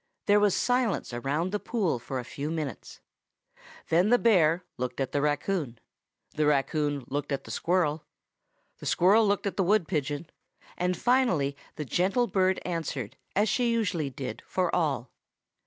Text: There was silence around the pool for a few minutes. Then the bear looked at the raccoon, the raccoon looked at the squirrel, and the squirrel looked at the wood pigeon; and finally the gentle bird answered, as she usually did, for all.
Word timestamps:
There 0.25 0.39
was 0.39 0.55
silence 0.55 1.13
around 1.13 1.51
the 1.51 1.59
pool 1.59 1.99
for 1.99 2.17
a 2.17 2.23
few 2.25 2.49
minutes. 2.49 3.01
Then 3.89 4.09
the 4.09 4.17
bear 4.17 4.63
looked 4.79 4.99
at 4.99 5.11
the 5.11 5.21
raccoon, 5.21 5.77
the 6.31 6.47
raccoon 6.47 7.05
looked 7.07 7.31
at 7.31 7.43
the 7.43 7.51
squirrel, 7.51 8.01
and 8.55 8.79
the 8.79 8.87
squirrel 8.87 9.27
looked 9.27 9.45
at 9.45 9.57
the 9.57 9.63
wood 9.63 9.87
pigeon; 9.87 10.27
and 10.75 10.97
finally 10.97 11.55
the 11.75 11.85
gentle 11.85 12.25
bird 12.25 12.59
answered, 12.65 13.15
as 13.35 13.47
she 13.47 13.69
usually 13.71 14.09
did, 14.09 14.41
for 14.47 14.73
all. 14.73 15.11